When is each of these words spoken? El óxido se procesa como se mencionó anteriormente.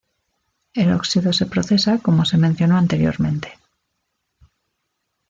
El 0.73 0.91
óxido 0.93 1.31
se 1.31 1.45
procesa 1.45 1.99
como 1.99 2.25
se 2.25 2.35
mencionó 2.39 2.75
anteriormente. 2.75 3.59